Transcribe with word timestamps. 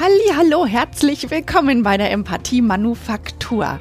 Halli, 0.00 0.32
hallo, 0.34 0.64
herzlich 0.64 1.30
willkommen 1.30 1.82
bei 1.82 1.98
der 1.98 2.10
Empathie 2.10 2.62
Manufaktur. 2.62 3.78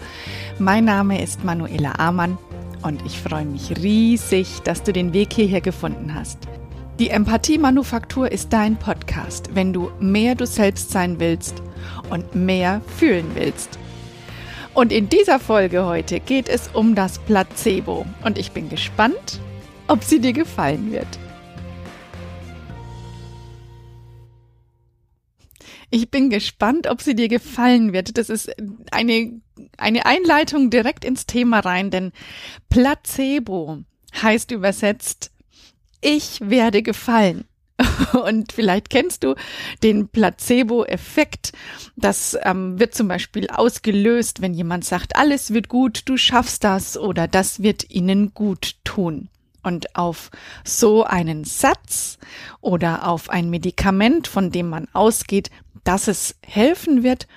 Mein 0.57 0.83
Name 0.83 1.23
ist 1.23 1.45
Manuela 1.45 1.93
Amann 1.97 2.37
und 2.81 3.01
ich 3.05 3.17
freue 3.17 3.45
mich 3.45 3.71
riesig, 3.81 4.59
dass 4.65 4.83
du 4.83 4.91
den 4.91 5.13
Weg 5.13 5.31
hierher 5.31 5.61
gefunden 5.61 6.13
hast. 6.13 6.39
Die 6.99 7.09
Empathie 7.09 7.57
Manufaktur 7.57 8.29
ist 8.29 8.51
dein 8.51 8.75
Podcast, 8.75 9.55
wenn 9.55 9.71
du 9.71 9.91
mehr 10.01 10.35
du 10.35 10.45
selbst 10.45 10.91
sein 10.91 11.21
willst 11.21 11.63
und 12.09 12.35
mehr 12.35 12.81
fühlen 12.97 13.31
willst. 13.35 13.79
Und 14.73 14.91
in 14.91 15.07
dieser 15.07 15.39
Folge 15.39 15.85
heute 15.85 16.19
geht 16.19 16.49
es 16.49 16.69
um 16.73 16.95
das 16.95 17.17
Placebo 17.19 18.05
und 18.25 18.37
ich 18.37 18.51
bin 18.51 18.67
gespannt, 18.67 19.39
ob 19.87 20.03
sie 20.03 20.19
dir 20.19 20.33
gefallen 20.33 20.91
wird. 20.91 21.17
Ich 25.91 26.11
bin 26.11 26.29
gespannt, 26.29 26.87
ob 26.87 27.01
sie 27.01 27.15
dir 27.15 27.27
gefallen 27.27 27.93
wird. 27.93 28.17
Das 28.17 28.29
ist 28.29 28.51
eine, 28.91 29.41
eine 29.77 30.05
Einleitung 30.05 30.69
direkt 30.69 31.03
ins 31.03 31.25
Thema 31.25 31.59
rein, 31.59 31.89
denn 31.89 32.11
Placebo 32.69 33.83
heißt 34.21 34.51
übersetzt, 34.51 35.31
ich 36.01 36.41
werde 36.41 36.83
gefallen. 36.83 37.45
Und 38.25 38.51
vielleicht 38.51 38.89
kennst 38.89 39.23
du 39.23 39.35
den 39.83 40.09
Placebo-Effekt. 40.09 41.53
Das 41.95 42.37
ähm, 42.43 42.79
wird 42.79 42.93
zum 42.93 43.07
Beispiel 43.07 43.47
ausgelöst, 43.49 44.41
wenn 44.41 44.53
jemand 44.53 44.85
sagt, 44.85 45.15
alles 45.15 45.53
wird 45.53 45.69
gut, 45.69 46.03
du 46.05 46.17
schaffst 46.17 46.63
das 46.63 46.97
oder 46.97 47.27
das 47.27 47.63
wird 47.63 47.89
ihnen 47.89 48.33
gut 48.33 48.75
tun. 48.83 49.29
Und 49.63 49.95
auf 49.95 50.31
so 50.63 51.03
einen 51.03 51.43
Satz 51.43 52.17
oder 52.61 53.07
auf 53.07 53.29
ein 53.29 53.49
Medikament, 53.49 54.27
von 54.27 54.51
dem 54.51 54.69
man 54.69 54.87
ausgeht, 54.93 55.49
dass 55.83 56.07
es 56.07 56.35
helfen 56.45 57.03
wird, 57.03 57.27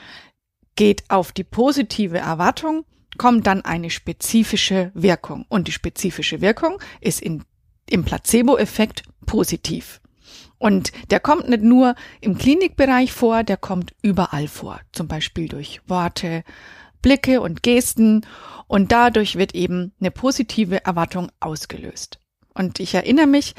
geht 0.76 1.04
auf 1.10 1.32
die 1.32 1.44
positive 1.44 2.18
Erwartung, 2.18 2.84
kommt 3.18 3.46
dann 3.46 3.64
eine 3.64 3.90
spezifische 3.90 4.90
Wirkung. 4.94 5.44
Und 5.48 5.68
die 5.68 5.72
spezifische 5.72 6.40
Wirkung 6.40 6.78
ist 7.00 7.20
in, 7.20 7.44
im 7.88 8.04
Placebo-Effekt 8.04 9.02
positiv. 9.26 10.00
Und 10.58 10.92
der 11.10 11.18
kommt 11.18 11.48
nicht 11.48 11.62
nur 11.62 11.96
im 12.20 12.38
Klinikbereich 12.38 13.12
vor, 13.12 13.42
der 13.42 13.56
kommt 13.56 13.94
überall 14.00 14.46
vor. 14.46 14.80
Zum 14.92 15.08
Beispiel 15.08 15.48
durch 15.48 15.80
Worte, 15.88 16.44
Blicke 17.02 17.40
und 17.40 17.62
Gesten. 17.62 18.24
Und 18.66 18.92
dadurch 18.92 19.36
wird 19.36 19.54
eben 19.54 19.92
eine 20.00 20.10
positive 20.10 20.84
Erwartung 20.84 21.30
ausgelöst. 21.40 22.20
Und 22.54 22.80
ich 22.80 22.94
erinnere 22.94 23.26
mich, 23.26 23.54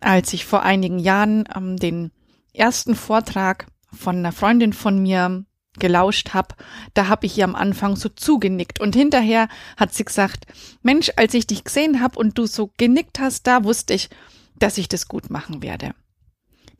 als 0.00 0.32
ich 0.32 0.44
vor 0.44 0.62
einigen 0.62 0.98
Jahren 0.98 1.48
ähm, 1.54 1.76
den 1.76 2.10
ersten 2.52 2.94
Vortrag 2.94 3.66
von 3.92 4.16
einer 4.16 4.32
Freundin 4.32 4.72
von 4.72 5.00
mir 5.00 5.44
gelauscht 5.78 6.34
habe, 6.34 6.56
da 6.94 7.06
habe 7.06 7.26
ich 7.26 7.38
ihr 7.38 7.44
am 7.44 7.54
Anfang 7.54 7.94
so 7.94 8.08
zugenickt 8.08 8.80
und 8.80 8.96
hinterher 8.96 9.48
hat 9.76 9.94
sie 9.94 10.04
gesagt, 10.04 10.46
Mensch, 10.82 11.12
als 11.16 11.34
ich 11.34 11.46
dich 11.46 11.62
gesehen 11.62 12.00
habe 12.00 12.18
und 12.18 12.38
du 12.38 12.46
so 12.46 12.72
genickt 12.76 13.20
hast, 13.20 13.46
da 13.46 13.62
wusste 13.62 13.94
ich, 13.94 14.10
dass 14.58 14.78
ich 14.78 14.88
das 14.88 15.06
gut 15.06 15.30
machen 15.30 15.62
werde 15.62 15.94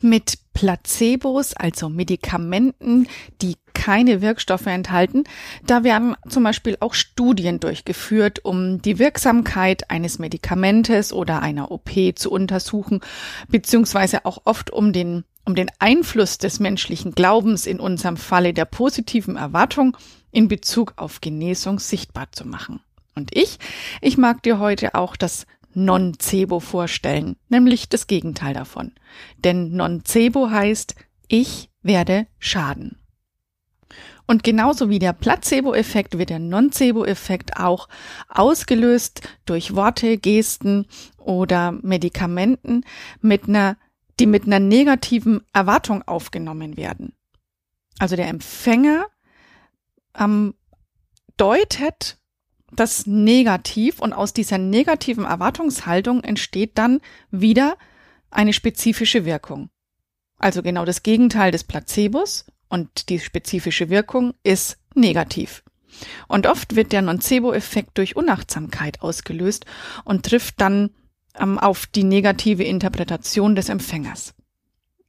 mit 0.02 0.38
Placebos, 0.52 1.54
also 1.54 1.88
Medikamenten, 1.88 3.06
die 3.40 3.56
keine 3.74 4.22
Wirkstoffe 4.22 4.66
enthalten. 4.66 5.24
Da 5.66 5.84
werden 5.84 6.16
zum 6.28 6.44
Beispiel 6.44 6.76
auch 6.80 6.94
Studien 6.94 7.60
durchgeführt, 7.60 8.44
um 8.44 8.82
die 8.82 8.98
Wirksamkeit 8.98 9.90
eines 9.90 10.18
Medikamentes 10.18 11.12
oder 11.12 11.42
einer 11.42 11.70
OP 11.70 11.90
zu 12.14 12.30
untersuchen, 12.30 13.00
beziehungsweise 13.48 14.24
auch 14.24 14.42
oft 14.44 14.70
um 14.70 14.92
den, 14.92 15.24
um 15.44 15.54
den 15.54 15.70
Einfluss 15.78 16.38
des 16.38 16.60
menschlichen 16.60 17.12
Glaubens 17.12 17.66
in 17.66 17.80
unserem 17.80 18.16
Falle 18.16 18.52
der 18.52 18.64
positiven 18.64 19.36
Erwartung 19.36 19.96
in 20.32 20.48
Bezug 20.48 20.94
auf 20.96 21.20
Genesung 21.20 21.78
sichtbar 21.78 22.32
zu 22.32 22.46
machen. 22.46 22.80
Und 23.14 23.36
ich, 23.36 23.58
ich 24.00 24.16
mag 24.16 24.42
dir 24.42 24.58
heute 24.58 24.94
auch 24.94 25.16
das 25.16 25.46
Nocebo 25.74 26.60
vorstellen, 26.60 27.36
nämlich 27.48 27.88
das 27.88 28.06
Gegenteil 28.06 28.54
davon. 28.54 28.92
Denn 29.38 29.72
Nocebo 29.72 30.50
heißt, 30.50 30.94
ich 31.28 31.70
werde 31.82 32.26
schaden. 32.38 32.99
Und 34.30 34.44
genauso 34.44 34.90
wie 34.90 35.00
der 35.00 35.12
Placebo-Effekt 35.12 36.16
wird 36.16 36.30
der 36.30 36.38
Nocebo-Effekt 36.38 37.56
auch 37.56 37.88
ausgelöst 38.28 39.22
durch 39.44 39.74
Worte, 39.74 40.18
Gesten 40.18 40.86
oder 41.18 41.72
Medikamenten 41.72 42.84
mit 43.20 43.48
einer, 43.48 43.76
die 44.20 44.26
mit 44.26 44.44
einer 44.44 44.60
negativen 44.60 45.40
Erwartung 45.52 46.02
aufgenommen 46.06 46.76
werden. 46.76 47.12
Also 47.98 48.14
der 48.14 48.28
Empfänger 48.28 49.06
ähm, 50.16 50.54
deutet 51.36 52.16
das 52.70 53.08
negativ 53.08 53.98
und 53.98 54.12
aus 54.12 54.32
dieser 54.32 54.58
negativen 54.58 55.24
Erwartungshaltung 55.24 56.22
entsteht 56.22 56.78
dann 56.78 57.00
wieder 57.32 57.76
eine 58.30 58.52
spezifische 58.52 59.24
Wirkung. 59.24 59.70
Also 60.38 60.62
genau 60.62 60.84
das 60.84 61.02
Gegenteil 61.02 61.50
des 61.50 61.64
Placebos 61.64 62.44
und 62.70 63.10
die 63.10 63.20
spezifische 63.20 63.90
Wirkung 63.90 64.32
ist 64.42 64.78
negativ. 64.94 65.62
Und 66.28 66.46
oft 66.46 66.76
wird 66.76 66.92
der 66.92 67.02
Nocebo-Effekt 67.02 67.98
durch 67.98 68.16
Unachtsamkeit 68.16 69.02
ausgelöst 69.02 69.66
und 70.04 70.24
trifft 70.24 70.60
dann 70.60 70.90
ähm, 71.38 71.58
auf 71.58 71.86
die 71.86 72.04
negative 72.04 72.64
Interpretation 72.64 73.54
des 73.54 73.68
Empfängers. 73.68 74.34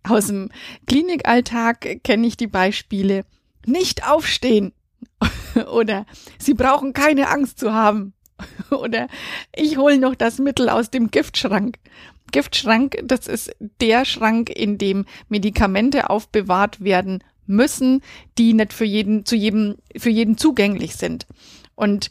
Aus 0.03 0.27
dem 0.27 0.49
Klinikalltag 0.87 2.03
kenne 2.03 2.27
ich 2.27 2.35
die 2.35 2.47
Beispiele 2.47 3.23
nicht 3.65 4.07
aufstehen, 4.07 4.73
oder 5.71 6.05
Sie 6.39 6.55
brauchen 6.55 6.93
keine 6.93 7.29
Angst 7.29 7.59
zu 7.59 7.73
haben. 7.73 8.13
Oder 8.71 9.07
ich 9.55 9.77
hole 9.77 9.99
noch 9.99 10.15
das 10.15 10.39
Mittel 10.39 10.69
aus 10.69 10.89
dem 10.89 11.11
Giftschrank. 11.11 11.77
Giftschrank, 12.31 12.97
das 13.03 13.27
ist 13.27 13.55
der 13.59 14.05
Schrank, 14.05 14.49
in 14.49 14.77
dem 14.77 15.05
Medikamente 15.29 16.09
aufbewahrt 16.09 16.81
werden 16.81 17.23
müssen, 17.45 18.01
die 18.37 18.53
nicht 18.53 18.73
für 18.73 18.85
jeden, 18.85 19.25
zu 19.25 19.35
jedem, 19.35 19.77
für 19.97 20.09
jeden 20.09 20.37
zugänglich 20.37 20.95
sind. 20.95 21.27
Und 21.75 22.09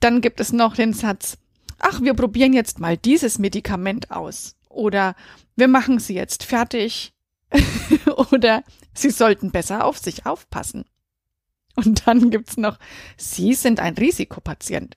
dann 0.00 0.20
gibt 0.20 0.40
es 0.40 0.52
noch 0.52 0.76
den 0.76 0.92
Satz, 0.92 1.38
ach, 1.78 2.00
wir 2.00 2.14
probieren 2.14 2.52
jetzt 2.52 2.78
mal 2.78 2.96
dieses 2.96 3.38
Medikament 3.38 4.10
aus. 4.10 4.56
Oder 4.68 5.14
wir 5.56 5.68
machen 5.68 5.98
sie 5.98 6.14
jetzt 6.14 6.44
fertig. 6.44 7.12
Oder 8.32 8.62
sie 8.94 9.10
sollten 9.10 9.50
besser 9.50 9.84
auf 9.84 9.98
sich 9.98 10.26
aufpassen. 10.26 10.84
Und 11.74 12.06
dann 12.06 12.30
gibt's 12.30 12.56
noch, 12.56 12.78
Sie 13.16 13.54
sind 13.54 13.78
ein 13.78 13.94
Risikopatient. 13.94 14.96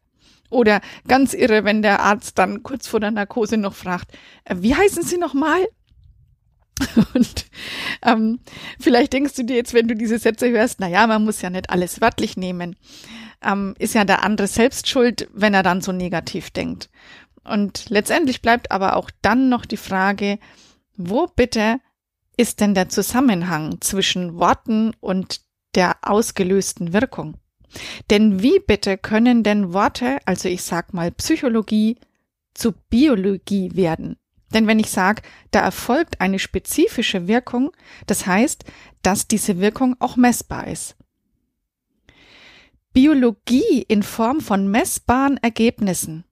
Oder 0.49 0.81
ganz 1.07 1.33
irre, 1.33 1.63
wenn 1.63 1.81
der 1.81 2.01
Arzt 2.01 2.37
dann 2.37 2.63
kurz 2.63 2.87
vor 2.87 2.99
der 2.99 3.11
Narkose 3.11 3.57
noch 3.57 3.75
fragt, 3.75 4.11
äh, 4.43 4.55
wie 4.59 4.75
heißen 4.75 5.03
Sie 5.03 5.17
nochmal? 5.17 5.65
Und 7.13 7.45
ähm, 8.03 8.39
vielleicht 8.79 9.13
denkst 9.13 9.35
du 9.35 9.43
dir 9.43 9.55
jetzt, 9.55 9.73
wenn 9.73 9.87
du 9.87 9.95
diese 9.95 10.19
Sätze 10.19 10.49
hörst, 10.49 10.79
na 10.79 10.87
ja, 10.87 11.07
man 11.07 11.23
muss 11.23 11.41
ja 11.41 11.49
nicht 11.49 11.69
alles 11.69 12.01
wörtlich 12.01 12.37
nehmen. 12.37 12.75
Ähm, 13.43 13.75
ist 13.79 13.95
ja 13.95 14.05
der 14.05 14.23
andere 14.23 14.47
selbst 14.47 14.87
schuld, 14.87 15.27
wenn 15.33 15.53
er 15.53 15.63
dann 15.63 15.81
so 15.81 15.91
negativ 15.91 16.51
denkt. 16.51 16.89
Und 17.43 17.89
letztendlich 17.89 18.41
bleibt 18.41 18.71
aber 18.71 18.95
auch 18.95 19.09
dann 19.21 19.49
noch 19.49 19.65
die 19.65 19.77
Frage, 19.77 20.37
wo 20.95 21.27
bitte 21.27 21.79
ist 22.37 22.59
denn 22.59 22.73
der 22.73 22.89
Zusammenhang 22.89 23.81
zwischen 23.81 24.37
Worten 24.37 24.93
und 24.99 25.41
der 25.75 25.97
ausgelösten 26.01 26.93
Wirkung. 26.93 27.37
Denn 28.09 28.41
wie 28.41 28.59
bitte 28.59 28.97
können 28.97 29.43
denn 29.43 29.73
Worte, 29.73 30.17
also 30.25 30.49
ich 30.49 30.63
sag 30.63 30.93
mal 30.93 31.11
Psychologie, 31.11 31.97
zu 32.53 32.73
Biologie 32.89 33.75
werden? 33.75 34.17
Denn 34.53 34.67
wenn 34.67 34.79
ich 34.79 34.91
sage, 34.91 35.21
da 35.51 35.61
erfolgt 35.61 36.21
eine 36.21 36.39
spezifische 36.39 37.27
Wirkung, 37.27 37.71
das 38.07 38.25
heißt, 38.25 38.65
dass 39.01 39.27
diese 39.27 39.59
Wirkung 39.59 39.95
auch 39.99 40.15
messbar 40.15 40.67
ist. 40.67 40.95
Biologie 42.93 43.85
in 43.87 44.03
Form 44.03 44.41
von 44.41 44.69
messbaren 44.69 45.37
Ergebnissen. 45.37 46.25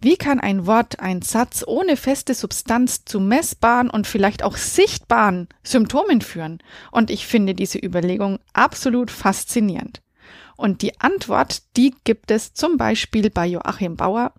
Wie 0.00 0.16
kann 0.16 0.38
ein 0.38 0.64
Wort, 0.66 1.00
ein 1.00 1.22
Satz 1.22 1.64
ohne 1.66 1.96
feste 1.96 2.34
Substanz 2.34 3.04
zu 3.04 3.18
messbaren 3.18 3.90
und 3.90 4.06
vielleicht 4.06 4.44
auch 4.44 4.56
sichtbaren 4.56 5.48
Symptomen 5.64 6.20
führen? 6.20 6.62
Und 6.92 7.10
ich 7.10 7.26
finde 7.26 7.54
diese 7.54 7.78
Überlegung 7.78 8.38
absolut 8.52 9.10
faszinierend. 9.10 10.00
Und 10.56 10.82
die 10.82 11.00
Antwort, 11.00 11.62
die 11.76 11.94
gibt 12.04 12.30
es 12.30 12.52
zum 12.54 12.76
Beispiel 12.76 13.30
bei 13.30 13.46
Joachim 13.46 13.96
Bauer. 13.96 14.32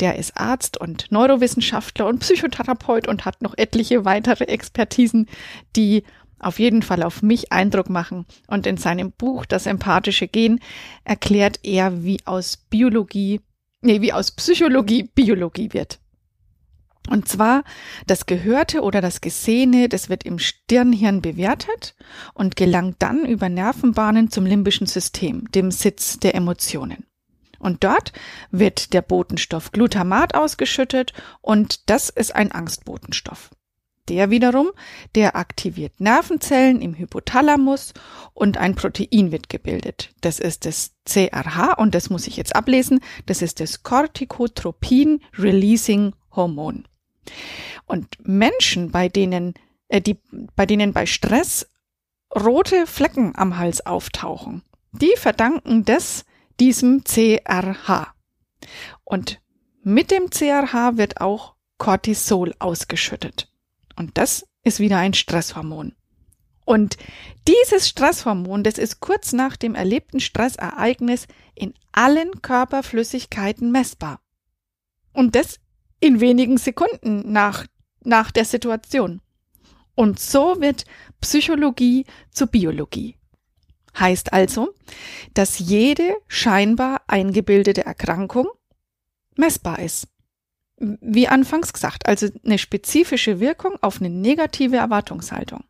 Der 0.00 0.16
ist 0.16 0.36
Arzt 0.36 0.80
und 0.80 1.10
Neurowissenschaftler 1.10 2.06
und 2.06 2.20
Psychotherapeut 2.20 3.08
und 3.08 3.24
hat 3.24 3.42
noch 3.42 3.56
etliche 3.56 4.04
weitere 4.04 4.44
Expertisen, 4.44 5.28
die 5.76 6.04
auf 6.38 6.58
jeden 6.58 6.82
Fall 6.82 7.02
auf 7.02 7.22
mich 7.22 7.52
Eindruck 7.52 7.90
machen. 7.90 8.24
Und 8.46 8.66
in 8.66 8.76
seinem 8.76 9.12
Buch 9.12 9.44
Das 9.44 9.66
empathische 9.66 10.28
Gen 10.28 10.60
erklärt 11.04 11.60
er, 11.64 12.04
wie 12.04 12.18
aus 12.24 12.56
Biologie 12.56 13.40
nee, 13.80 14.00
wie 14.00 14.12
aus 14.12 14.30
Psychologie 14.32 15.04
Biologie 15.14 15.72
wird. 15.72 15.98
Und 17.08 17.28
zwar 17.28 17.64
das 18.06 18.26
Gehörte 18.26 18.82
oder 18.82 19.00
das 19.00 19.20
Gesehene, 19.20 19.88
das 19.88 20.08
wird 20.08 20.24
im 20.24 20.38
Stirnhirn 20.38 21.22
bewertet 21.22 21.94
und 22.34 22.56
gelangt 22.56 22.96
dann 22.98 23.24
über 23.24 23.48
Nervenbahnen 23.48 24.30
zum 24.30 24.46
limbischen 24.46 24.86
System, 24.86 25.50
dem 25.52 25.70
Sitz 25.70 26.18
der 26.18 26.34
Emotionen. 26.34 27.04
Und 27.58 27.82
dort 27.82 28.12
wird 28.50 28.92
der 28.92 29.02
Botenstoff 29.02 29.72
Glutamat 29.72 30.34
ausgeschüttet 30.34 31.12
und 31.40 31.90
das 31.90 32.08
ist 32.08 32.34
ein 32.34 32.52
Angstbotenstoff. 32.52 33.50
Der 34.08 34.30
wiederum, 34.30 34.70
der 35.14 35.36
aktiviert 35.36 36.00
Nervenzellen 36.00 36.80
im 36.80 36.94
Hypothalamus 36.94 37.92
und 38.32 38.56
ein 38.56 38.74
Protein 38.74 39.32
wird 39.32 39.50
gebildet. 39.50 40.14
Das 40.22 40.38
ist 40.38 40.64
das 40.64 40.92
CRH 41.04 41.74
und 41.74 41.94
das 41.94 42.08
muss 42.08 42.26
ich 42.26 42.36
jetzt 42.36 42.56
ablesen. 42.56 43.00
Das 43.26 43.42
ist 43.42 43.60
das 43.60 43.82
Corticotropin 43.82 45.20
Releasing 45.36 46.14
Hormon. 46.34 46.86
Und 47.86 48.06
Menschen, 48.22 48.90
bei 48.90 49.08
denen, 49.08 49.54
äh, 49.88 50.00
die, 50.00 50.18
bei 50.56 50.66
denen 50.66 50.92
bei 50.92 51.06
Stress 51.06 51.70
rote 52.34 52.86
Flecken 52.86 53.34
am 53.36 53.58
Hals 53.58 53.84
auftauchen, 53.84 54.62
die 54.92 55.14
verdanken 55.16 55.84
das 55.84 56.24
diesem 56.60 57.04
CRH. 57.04 58.14
Und 59.04 59.40
mit 59.82 60.10
dem 60.10 60.30
CRH 60.30 60.96
wird 60.96 61.20
auch 61.20 61.54
Cortisol 61.78 62.54
ausgeschüttet. 62.58 63.50
Und 63.96 64.18
das 64.18 64.46
ist 64.64 64.80
wieder 64.80 64.98
ein 64.98 65.14
Stresshormon. 65.14 65.94
Und 66.64 66.98
dieses 67.46 67.88
Stresshormon, 67.88 68.62
das 68.62 68.76
ist 68.76 69.00
kurz 69.00 69.32
nach 69.32 69.56
dem 69.56 69.74
erlebten 69.74 70.20
Stressereignis 70.20 71.26
in 71.54 71.72
allen 71.92 72.42
Körperflüssigkeiten 72.42 73.72
messbar. 73.72 74.20
Und 75.14 75.34
das 75.34 75.60
in 76.00 76.20
wenigen 76.20 76.58
Sekunden 76.58 77.32
nach, 77.32 77.66
nach 78.04 78.30
der 78.30 78.44
Situation. 78.44 79.20
Und 79.94 80.20
so 80.20 80.60
wird 80.60 80.84
Psychologie 81.20 82.04
zur 82.30 82.46
Biologie. 82.46 83.16
Heißt 83.98 84.32
also, 84.32 84.74
dass 85.34 85.58
jede 85.58 86.16
scheinbar 86.28 87.02
eingebildete 87.08 87.84
Erkrankung 87.84 88.46
messbar 89.36 89.80
ist. 89.80 90.06
Wie 90.76 91.26
anfangs 91.26 91.72
gesagt, 91.72 92.06
also 92.06 92.28
eine 92.44 92.58
spezifische 92.58 93.40
Wirkung 93.40 93.76
auf 93.80 94.00
eine 94.00 94.10
negative 94.10 94.76
Erwartungshaltung. 94.76 95.64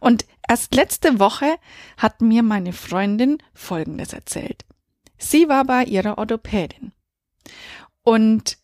Und 0.00 0.26
erst 0.48 0.74
letzte 0.74 1.20
Woche 1.20 1.56
hat 1.96 2.20
mir 2.20 2.42
meine 2.42 2.72
Freundin 2.72 3.38
Folgendes 3.54 4.12
erzählt. 4.12 4.64
Sie 5.18 5.48
war 5.48 5.64
bei 5.64 5.84
ihrer 5.84 6.18
Orthopädin 6.18 6.92
und 8.02 8.58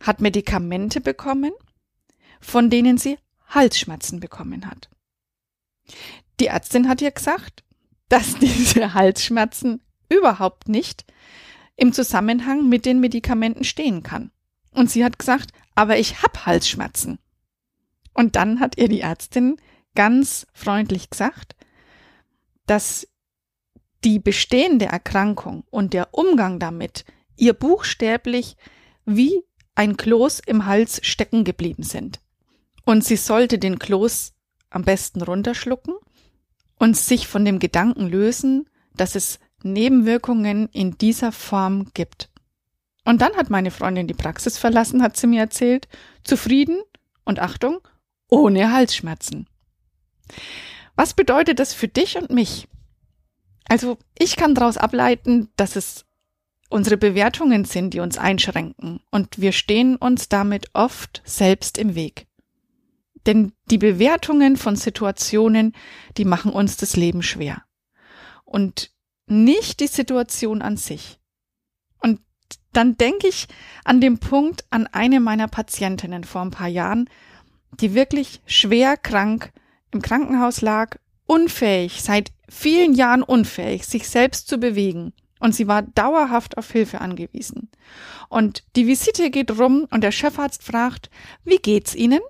hat 0.00 0.20
Medikamente 0.20 1.00
bekommen, 1.00 1.52
von 2.40 2.70
denen 2.70 2.98
sie 2.98 3.18
Halsschmerzen 3.48 4.20
bekommen 4.20 4.66
hat. 4.66 4.90
Die 6.40 6.46
Ärztin 6.46 6.88
hat 6.88 7.00
ihr 7.00 7.10
gesagt, 7.10 7.64
dass 8.08 8.34
diese 8.38 8.94
Halsschmerzen 8.94 9.82
überhaupt 10.08 10.68
nicht 10.68 11.04
im 11.76 11.92
Zusammenhang 11.92 12.68
mit 12.68 12.86
den 12.86 13.00
Medikamenten 13.00 13.64
stehen 13.64 14.02
kann. 14.02 14.30
Und 14.72 14.90
sie 14.90 15.04
hat 15.04 15.18
gesagt, 15.18 15.52
aber 15.74 15.98
ich 15.98 16.22
hab 16.22 16.46
Halsschmerzen. 16.46 17.18
Und 18.12 18.36
dann 18.36 18.60
hat 18.60 18.78
ihr 18.78 18.88
die 18.88 19.00
Ärztin 19.00 19.56
ganz 19.94 20.46
freundlich 20.52 21.10
gesagt, 21.10 21.54
dass 22.66 23.06
die 24.04 24.18
bestehende 24.18 24.86
Erkrankung 24.86 25.64
und 25.70 25.92
der 25.92 26.14
Umgang 26.14 26.58
damit 26.58 27.04
ihr 27.36 27.54
buchstäblich 27.54 28.56
wie 29.04 29.42
ein 29.76 29.96
Kloß 29.96 30.40
im 30.40 30.66
Hals 30.66 31.00
stecken 31.06 31.44
geblieben 31.44 31.84
sind. 31.84 32.18
Und 32.84 33.04
sie 33.04 33.16
sollte 33.16 33.58
den 33.58 33.78
Kloß 33.78 34.32
am 34.70 34.82
besten 34.82 35.22
runterschlucken 35.22 35.94
und 36.78 36.96
sich 36.96 37.28
von 37.28 37.44
dem 37.44 37.58
Gedanken 37.58 38.08
lösen, 38.08 38.68
dass 38.94 39.14
es 39.14 39.38
Nebenwirkungen 39.62 40.68
in 40.72 40.98
dieser 40.98 41.32
Form 41.32 41.90
gibt. 41.94 42.30
Und 43.04 43.20
dann 43.22 43.36
hat 43.36 43.50
meine 43.50 43.70
Freundin 43.70 44.08
die 44.08 44.14
Praxis 44.14 44.58
verlassen, 44.58 45.02
hat 45.02 45.16
sie 45.16 45.26
mir 45.26 45.40
erzählt, 45.40 45.88
zufrieden 46.24 46.80
und 47.24 47.38
Achtung, 47.38 47.78
ohne 48.28 48.72
Halsschmerzen. 48.72 49.46
Was 50.96 51.14
bedeutet 51.14 51.58
das 51.58 51.72
für 51.72 51.88
dich 51.88 52.16
und 52.16 52.30
mich? 52.30 52.66
Also 53.68 53.98
ich 54.18 54.36
kann 54.36 54.54
daraus 54.54 54.76
ableiten, 54.76 55.50
dass 55.56 55.76
es 55.76 56.04
unsere 56.68 56.96
Bewertungen 56.96 57.64
sind, 57.64 57.94
die 57.94 58.00
uns 58.00 58.18
einschränken, 58.18 59.00
und 59.10 59.40
wir 59.40 59.52
stehen 59.52 59.96
uns 59.96 60.28
damit 60.28 60.70
oft 60.74 61.22
selbst 61.24 61.78
im 61.78 61.94
Weg. 61.94 62.26
Denn 63.26 63.52
die 63.70 63.78
Bewertungen 63.78 64.56
von 64.56 64.76
Situationen, 64.76 65.74
die 66.16 66.24
machen 66.24 66.52
uns 66.52 66.76
das 66.76 66.96
Leben 66.96 67.22
schwer. 67.22 67.62
Und 68.44 68.92
nicht 69.26 69.80
die 69.80 69.88
Situation 69.88 70.62
an 70.62 70.76
sich. 70.76 71.18
Und 71.98 72.20
dann 72.72 72.96
denke 72.96 73.26
ich 73.26 73.48
an 73.84 74.00
den 74.00 74.18
Punkt 74.18 74.64
an 74.70 74.86
eine 74.86 75.18
meiner 75.18 75.48
Patientinnen 75.48 76.22
vor 76.22 76.42
ein 76.42 76.52
paar 76.52 76.68
Jahren, 76.68 77.10
die 77.80 77.94
wirklich 77.94 78.40
schwer 78.46 78.96
krank 78.96 79.52
im 79.90 80.02
Krankenhaus 80.02 80.60
lag, 80.60 80.96
unfähig, 81.26 82.02
seit 82.02 82.30
vielen 82.48 82.94
Jahren 82.94 83.24
unfähig, 83.24 83.86
sich 83.86 84.08
selbst 84.08 84.46
zu 84.46 84.58
bewegen 84.58 85.12
und 85.38 85.54
sie 85.54 85.68
war 85.68 85.82
dauerhaft 85.82 86.58
auf 86.58 86.70
Hilfe 86.70 87.00
angewiesen. 87.00 87.70
Und 88.28 88.64
die 88.74 88.86
Visite 88.86 89.30
geht 89.30 89.58
rum 89.58 89.86
und 89.90 90.02
der 90.02 90.12
Chefarzt 90.12 90.62
fragt, 90.62 91.10
wie 91.44 91.58
geht's 91.58 91.94
Ihnen? 91.94 92.20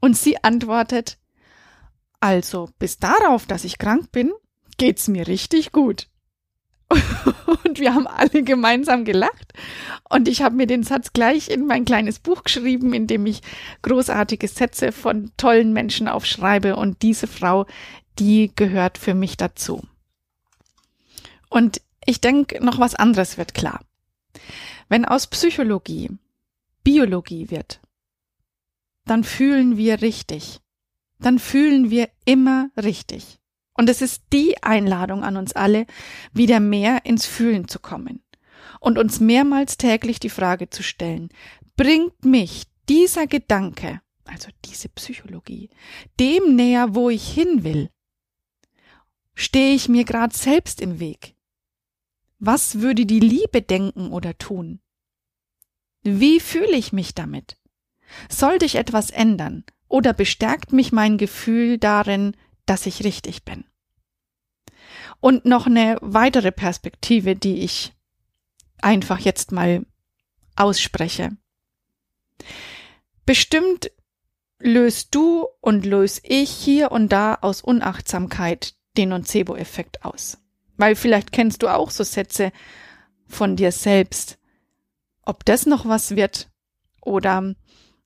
Und 0.00 0.16
sie 0.16 0.42
antwortet, 0.42 1.18
also 2.20 2.68
bis 2.78 2.98
darauf, 2.98 3.46
dass 3.46 3.64
ich 3.64 3.78
krank 3.78 4.10
bin, 4.12 4.32
geht's 4.76 5.08
mir 5.08 5.26
richtig 5.26 5.72
gut. 5.72 6.08
und 7.64 7.78
wir 7.78 7.94
haben 7.94 8.06
alle 8.06 8.42
gemeinsam 8.42 9.04
gelacht. 9.04 9.52
Und 10.08 10.28
ich 10.28 10.42
habe 10.42 10.56
mir 10.56 10.66
den 10.66 10.82
Satz 10.82 11.12
gleich 11.12 11.48
in 11.48 11.66
mein 11.66 11.84
kleines 11.84 12.18
Buch 12.18 12.44
geschrieben, 12.44 12.92
in 12.92 13.06
dem 13.06 13.26
ich 13.26 13.40
großartige 13.82 14.48
Sätze 14.48 14.92
von 14.92 15.32
tollen 15.36 15.72
Menschen 15.72 16.08
aufschreibe. 16.08 16.76
Und 16.76 17.02
diese 17.02 17.26
Frau, 17.26 17.66
die 18.18 18.52
gehört 18.54 18.98
für 18.98 19.14
mich 19.14 19.36
dazu. 19.36 19.82
Und 21.48 21.80
ich 22.06 22.20
denke, 22.20 22.64
noch 22.64 22.78
was 22.78 22.94
anderes 22.94 23.38
wird 23.38 23.54
klar. 23.54 23.80
Wenn 24.88 25.04
aus 25.04 25.26
Psychologie 25.26 26.10
Biologie 26.82 27.50
wird, 27.50 27.80
dann 29.06 29.24
fühlen 29.24 29.76
wir 29.76 30.02
richtig. 30.02 30.60
Dann 31.18 31.38
fühlen 31.38 31.90
wir 31.90 32.10
immer 32.26 32.70
richtig. 32.76 33.38
Und 33.72 33.88
es 33.88 34.02
ist 34.02 34.24
die 34.32 34.62
Einladung 34.62 35.24
an 35.24 35.36
uns 35.36 35.54
alle, 35.54 35.86
wieder 36.32 36.60
mehr 36.60 37.04
ins 37.06 37.26
Fühlen 37.26 37.66
zu 37.68 37.78
kommen 37.78 38.22
und 38.80 38.98
uns 38.98 39.18
mehrmals 39.18 39.78
täglich 39.78 40.20
die 40.20 40.30
Frage 40.30 40.68
zu 40.68 40.82
stellen, 40.82 41.30
bringt 41.76 42.24
mich 42.24 42.64
dieser 42.88 43.26
Gedanke, 43.26 44.02
also 44.24 44.48
diese 44.66 44.90
Psychologie, 44.90 45.70
dem 46.20 46.54
näher, 46.54 46.94
wo 46.94 47.08
ich 47.08 47.26
hin 47.26 47.64
will? 47.64 47.90
Stehe 49.34 49.74
ich 49.74 49.88
mir 49.88 50.04
gerade 50.04 50.36
selbst 50.36 50.80
im 50.82 51.00
Weg? 51.00 51.33
Was 52.46 52.80
würde 52.80 53.06
die 53.06 53.20
Liebe 53.20 53.62
denken 53.62 54.12
oder 54.12 54.36
tun? 54.36 54.80
Wie 56.02 56.40
fühle 56.40 56.76
ich 56.76 56.92
mich 56.92 57.14
damit? 57.14 57.56
Sollte 58.28 58.66
ich 58.66 58.74
etwas 58.74 59.08
ändern 59.08 59.64
oder 59.88 60.12
bestärkt 60.12 60.70
mich 60.70 60.92
mein 60.92 61.16
Gefühl 61.16 61.78
darin, 61.78 62.36
dass 62.66 62.84
ich 62.84 63.02
richtig 63.02 63.46
bin? 63.46 63.64
Und 65.20 65.46
noch 65.46 65.66
eine 65.66 65.96
weitere 66.02 66.52
Perspektive, 66.52 67.34
die 67.34 67.60
ich 67.60 67.94
einfach 68.82 69.20
jetzt 69.20 69.50
mal 69.50 69.86
ausspreche. 70.54 71.34
Bestimmt 73.24 73.90
löst 74.58 75.14
du 75.14 75.46
und 75.62 75.86
löse 75.86 76.20
ich 76.24 76.50
hier 76.50 76.92
und 76.92 77.08
da 77.08 77.36
aus 77.36 77.62
Unachtsamkeit 77.62 78.74
den 78.98 79.08
Nocebo-Effekt 79.08 80.04
aus. 80.04 80.43
Weil 80.76 80.96
vielleicht 80.96 81.32
kennst 81.32 81.62
du 81.62 81.68
auch 81.68 81.90
so 81.90 82.04
Sätze 82.04 82.52
von 83.26 83.56
dir 83.56 83.72
selbst. 83.72 84.38
Ob 85.22 85.44
das 85.44 85.66
noch 85.66 85.86
was 85.86 86.16
wird? 86.16 86.50
Oder 87.00 87.54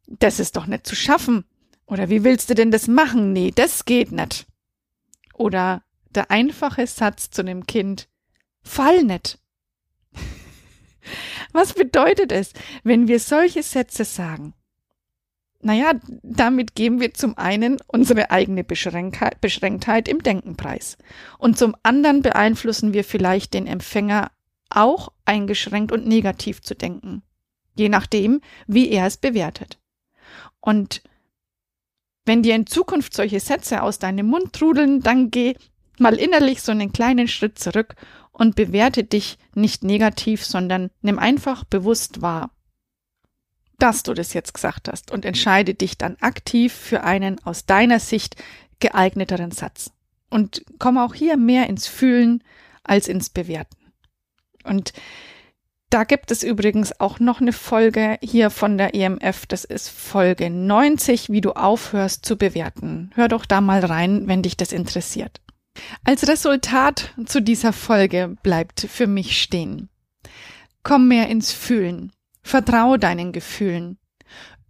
das 0.07 0.41
ist 0.41 0.57
doch 0.57 0.67
nicht 0.67 0.87
zu 0.87 0.97
schaffen. 0.97 1.45
Oder 1.87 2.11
wie 2.11 2.25
willst 2.25 2.51
du 2.51 2.55
denn 2.55 2.71
das 2.71 2.87
machen? 2.87 3.33
Nee, 3.33 3.53
das 3.55 3.85
geht 3.85 4.13
nicht. 4.13 4.47
Oder 5.35 5.83
der 6.11 6.31
einfache 6.31 6.87
Satz 6.87 7.31
zu 7.31 7.43
dem 7.43 7.67
Kind, 7.67 8.09
fall 8.63 9.05
nicht. 9.05 9.39
Was 11.53 11.73
bedeutet 11.75 12.33
es, 12.33 12.53
wenn 12.83 13.09
wir 13.09 13.21
solche 13.21 13.63
Sätze 13.63 14.05
sagen? 14.05 14.55
Naja, 15.61 15.93
damit 16.23 16.77
geben 16.77 17.01
wir 17.01 17.15
zum 17.15 17.37
einen 17.37 17.79
unsere 17.89 18.31
eigene 18.31 18.63
Beschränktheit, 18.63 19.41
Beschränktheit 19.41 20.07
im 20.07 20.23
Denken 20.23 20.57
preis. 20.57 20.97
Und 21.37 21.59
zum 21.59 21.75
anderen 21.83 22.23
beeinflussen 22.23 22.93
wir 22.93 23.03
vielleicht 23.03 23.55
den 23.55 23.67
Empfänger 23.67 24.31
auch 24.71 25.13
eingeschränkt 25.25 25.91
und 25.91 26.07
negativ 26.07 26.63
zu 26.63 26.75
denken. 26.75 27.23
Je 27.75 27.89
nachdem, 27.89 28.41
wie 28.67 28.89
er 28.91 29.07
es 29.07 29.17
bewertet. 29.17 29.79
Und 30.61 31.03
wenn 32.25 32.43
dir 32.43 32.55
in 32.55 32.67
Zukunft 32.67 33.15
solche 33.15 33.41
Sätze 33.41 33.83
aus 33.83 33.99
deinem 33.99 34.27
Mund 34.27 34.53
trudeln, 34.53 35.01
dann 35.01 35.31
geh 35.31 35.55
mal 35.99 36.15
innerlich 36.15 36.63
so 36.63 36.71
einen 36.71 36.93
kleinen 36.93 37.27
Schritt 37.27 37.59
zurück 37.59 37.95
und 38.31 38.55
bewerte 38.55 39.03
dich 39.03 39.39
nicht 39.55 39.83
negativ, 39.83 40.45
sondern 40.45 40.91
nimm 41.01 41.19
einfach 41.19 41.65
bewusst 41.65 42.23
wahr, 42.23 42.51
dass 43.79 44.03
du 44.03 44.15
das 44.15 44.35
jetzt 44.35 44.55
gesagt 44.55 44.89
hast 44.89 45.11
und 45.11 45.25
entscheide 45.25 45.75
dich 45.75 45.99
dann 45.99 46.17
aktiv 46.21 46.73
für 46.73 47.05
einen 47.05 47.43
aus 47.45 47.67
deiner 47.67 48.01
Sicht 48.01 48.37
geeigneteren 48.81 49.51
Satz. 49.51 49.93
Und 50.31 50.65
komm 50.79 50.99
auch 50.99 51.15
hier 51.15 51.37
mehr 51.37 51.69
ins 51.69 51.87
Fühlen 51.87 52.43
als 52.83 53.09
ins 53.09 53.31
Bewerten. 53.31 53.77
Und 54.65 54.93
da 55.91 56.05
gibt 56.05 56.31
es 56.31 56.43
übrigens 56.43 57.01
auch 57.01 57.19
noch 57.19 57.41
eine 57.41 57.55
Folge 57.55 58.19
hier 58.21 58.51
von 58.51 58.77
der 58.77 58.95
EMF. 58.95 59.47
Das 59.47 59.65
ist 59.65 59.89
Folge 59.89 60.51
90, 60.51 61.31
wie 61.31 61.41
du 61.41 61.53
aufhörst 61.53 62.27
zu 62.27 62.37
bewerten. 62.37 63.11
Hör 63.15 63.29
doch 63.29 63.47
da 63.47 63.63
mal 63.63 63.83
rein, 63.83 64.27
wenn 64.27 64.43
dich 64.43 64.59
das 64.59 64.73
interessiert. 64.73 65.41
Als 66.05 66.29
Resultat 66.29 67.15
zu 67.25 67.41
dieser 67.41 67.73
Folge 67.73 68.37
bleibt 68.43 68.81
für 68.81 69.07
mich 69.07 69.41
stehen. 69.41 69.89
Komm 70.83 71.09
mehr 71.09 71.29
ins 71.29 71.53
Fühlen. 71.53 72.13
Vertraue 72.49 72.99
deinen 72.99 73.33
Gefühlen. 73.33 73.99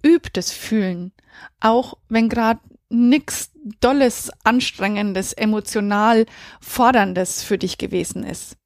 Üb 0.04 0.32
das 0.32 0.50
Fühlen. 0.50 1.12
Auch 1.60 1.96
wenn 2.08 2.28
gerade 2.28 2.58
nix 2.88 3.52
Dolles, 3.78 4.32
Anstrengendes, 4.42 5.32
emotional 5.32 6.26
Forderndes 6.60 7.44
für 7.44 7.56
dich 7.56 7.78
gewesen 7.78 8.24
ist. 8.24 8.56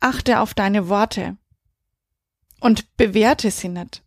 Achte 0.00 0.40
auf 0.40 0.54
deine 0.54 0.88
Worte 0.88 1.36
und 2.60 2.96
bewerte 2.96 3.50
sie 3.50 3.68
nicht. 3.68 4.02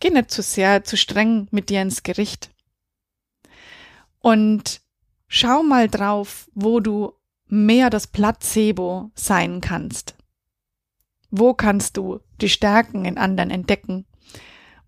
Geh 0.00 0.08
nicht 0.08 0.30
zu 0.30 0.40
sehr, 0.40 0.82
zu 0.84 0.96
streng 0.96 1.46
mit 1.50 1.68
dir 1.68 1.82
ins 1.82 2.04
Gericht. 2.04 2.54
Und 4.20 4.80
schau 5.28 5.62
mal 5.62 5.90
drauf, 5.90 6.48
wo 6.54 6.80
du 6.80 7.12
mehr 7.48 7.90
das 7.90 8.06
Placebo 8.06 9.10
sein 9.14 9.60
kannst. 9.60 10.14
Wo 11.36 11.52
kannst 11.52 11.96
du 11.96 12.20
die 12.40 12.48
Stärken 12.48 13.04
in 13.04 13.18
anderen 13.18 13.50
entdecken? 13.50 14.06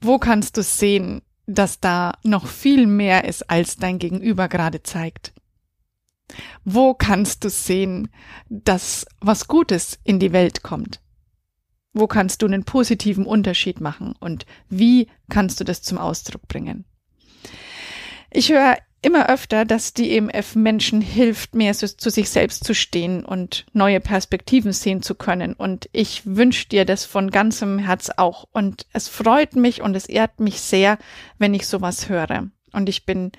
Wo 0.01 0.19
kannst 0.21 0.57
du 0.57 0.63
sehen, 0.63 1.23
dass 1.47 1.81
da 1.81 2.13
noch 2.23 2.47
viel 2.47 2.87
mehr 2.87 3.25
ist, 3.25 3.51
als 3.51 3.79
dein 3.79 3.99
Gegenüber 3.99 4.47
gerade 4.47 4.81
zeigt? 4.85 5.35
Wo 6.65 6.95
kannst 6.95 7.43
du 7.43 7.51
sehen, 7.51 8.11
dass 8.49 9.07
was 9.21 9.49
Gutes 9.49 9.99
in 10.05 10.21
die 10.21 10.33
Welt 10.33 10.63
kommt? 10.63 11.01
Wo 11.93 12.07
kannst 12.07 12.43
du 12.43 12.47
einen 12.47 12.63
positiven 12.63 13.27
Unterschied 13.27 13.81
machen 13.81 14.15
und 14.21 14.47
wie 14.69 15.09
kannst 15.29 15.59
du 15.59 15.65
das 15.65 15.83
zum 15.83 15.99
Ausdruck 15.99 16.47
bringen? 16.47 16.85
Ich 18.31 18.53
höre 18.53 18.77
immer 19.03 19.29
öfter, 19.29 19.65
dass 19.65 19.95
die 19.95 20.17
EMF 20.17 20.57
Menschen 20.57 21.01
hilft, 21.01 21.55
mehr 21.55 21.75
zu 21.75 22.11
sich 22.11 22.31
selbst 22.31 22.65
zu 22.65 22.75
stehen 22.75 23.25
und 23.25 23.67
neue 23.73 24.01
Perspektiven 24.01 24.73
sehen 24.73 25.03
zu 25.03 25.15
können. 25.15 25.53
Und 25.53 25.89
ich 25.93 26.23
wünsche 26.25 26.69
dir 26.69 26.85
das 26.85 27.05
von 27.05 27.31
ganzem 27.31 27.79
Herz 27.79 28.11
auch. 28.17 28.49
Und 28.53 28.87
es 28.93 29.09
freut 29.09 29.55
mich 29.55 29.83
und 29.83 29.95
es 29.95 30.07
ehrt 30.07 30.41
mich 30.41 30.61
sehr, 30.61 30.99
wenn 31.39 31.55
ich 31.55 31.67
sowas 31.67 32.09
höre. 32.09 32.49
Und 32.73 32.89
ich 32.89 33.07
bin 33.07 33.33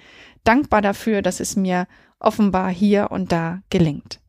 dankbar 0.43 0.81
dafür, 0.81 1.21
dass 1.21 1.39
es 1.39 1.55
mir 1.55 1.87
offenbar 2.19 2.71
hier 2.71 3.11
und 3.11 3.31
da 3.31 3.61
gelingt. 3.69 4.19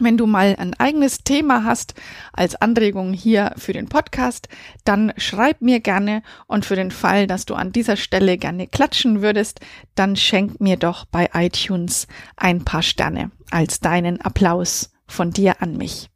Wenn 0.00 0.16
du 0.16 0.26
mal 0.26 0.56
ein 0.58 0.74
eigenes 0.74 1.18
Thema 1.18 1.62
hast 1.62 1.94
als 2.32 2.56
Anregung 2.56 3.12
hier 3.12 3.52
für 3.56 3.72
den 3.72 3.88
Podcast, 3.88 4.48
dann 4.84 5.12
schreib 5.16 5.60
mir 5.60 5.78
gerne 5.78 6.24
und 6.48 6.64
für 6.64 6.74
den 6.74 6.90
Fall, 6.90 7.28
dass 7.28 7.46
du 7.46 7.54
an 7.54 7.70
dieser 7.70 7.96
Stelle 7.96 8.36
gerne 8.36 8.66
klatschen 8.66 9.22
würdest, 9.22 9.60
dann 9.94 10.16
schenk 10.16 10.60
mir 10.60 10.76
doch 10.76 11.04
bei 11.04 11.30
iTunes 11.32 12.08
ein 12.36 12.64
paar 12.64 12.82
Sterne 12.82 13.30
als 13.52 13.78
deinen 13.78 14.20
Applaus 14.20 14.90
von 15.06 15.30
dir 15.30 15.62
an 15.62 15.76
mich. 15.76 16.10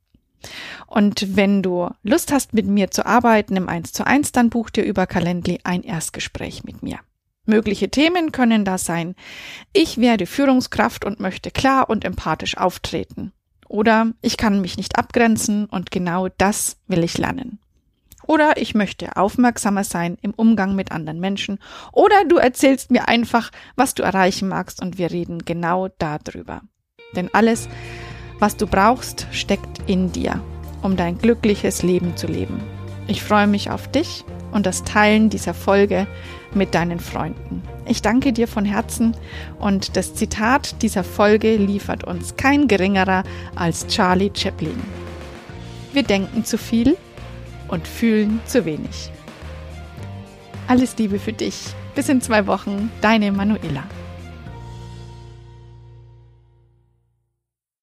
Und 0.88 1.37
wenn 1.37 1.62
du 1.62 1.88
Lust 2.02 2.32
hast, 2.32 2.54
mit 2.54 2.66
mir 2.66 2.90
zu 2.90 3.06
arbeiten 3.06 3.54
im 3.54 3.68
1 3.68 3.92
zu 3.92 4.04
1, 4.04 4.32
dann 4.32 4.50
buch 4.50 4.70
dir 4.70 4.82
über 4.82 5.06
Calendly 5.06 5.61
ein 5.62 5.85
Erstgespräch 5.85 6.64
mit 6.64 6.82
mir. 6.82 6.99
Mögliche 7.44 7.90
Themen 7.90 8.32
können 8.32 8.64
da 8.64 8.76
sein. 8.76 9.14
Ich 9.73 9.99
werde 9.99 10.26
Führungskraft 10.26 11.04
und 11.04 11.20
möchte 11.20 11.52
klar 11.52 11.88
und 11.88 12.04
empathisch 12.04 12.56
auftreten. 12.56 13.32
Oder 13.68 14.12
ich 14.22 14.37
kann 14.37 14.60
mich 14.60 14.76
nicht 14.76 14.98
abgrenzen 14.98 15.66
und 15.66 15.90
genau 15.90 16.28
das 16.38 16.78
will 16.87 17.04
ich 17.04 17.18
lernen. 17.18 17.58
Oder 18.26 18.58
ich 18.58 18.75
möchte 18.75 19.16
aufmerksamer 19.16 19.84
sein 19.84 20.18
im 20.20 20.34
Umgang 20.34 20.75
mit 20.75 20.92
anderen 20.92 21.18
Menschen. 21.18 21.58
Oder 21.92 22.25
du 22.26 22.37
erzählst 22.37 22.90
mir 22.90 23.08
einfach, 23.08 23.50
was 23.75 23.94
du 23.94 24.02
erreichen 24.02 24.48
magst 24.48 24.82
und 24.82 24.98
wir 24.98 25.10
reden 25.10 25.44
genau 25.44 25.88
darüber. 25.98 26.60
Denn 27.16 27.30
alles, 27.32 27.68
was 28.38 28.56
du 28.56 28.66
brauchst, 28.66 29.26
steckt 29.32 29.88
in 29.88 30.12
dir, 30.12 30.42
um 30.82 30.96
dein 30.96 31.16
glückliches 31.16 31.82
Leben 31.82 32.16
zu 32.16 32.26
leben. 32.26 32.60
Ich 33.06 33.22
freue 33.22 33.46
mich 33.46 33.70
auf 33.70 33.88
dich 33.88 34.25
und 34.52 34.67
das 34.67 34.85
Teilen 34.85 35.31
dieser 35.31 35.55
Folge 35.55 36.07
mit 36.55 36.75
deinen 36.75 37.00
Freunden. 37.00 37.62
Ich 37.87 38.02
danke 38.02 38.33
dir 38.33 38.49
von 38.49 38.64
Herzen 38.64 39.17
und 39.59 39.97
das 39.97 40.14
Zitat 40.14 40.83
dieser 40.83 41.05
Folge 41.05 41.57
liefert 41.57 42.05
uns 42.05 42.37
kein 42.37 42.69
geringerer 42.69 43.23
als 43.55 43.87
Charlie 43.87 44.31
Chaplin. 44.35 44.81
Wir 45.93 46.02
denken 46.02 46.45
zu 46.45 46.59
viel 46.59 46.97
und 47.69 47.87
fühlen 47.87 48.40
zu 48.47 48.64
wenig. 48.64 49.11
Alles 50.67 50.97
Liebe 50.99 51.19
für 51.19 51.33
dich. 51.33 51.59
Bis 51.95 52.09
in 52.09 52.21
zwei 52.21 52.47
Wochen, 52.47 52.90
deine 53.00 53.33
Manuela. 53.33 53.85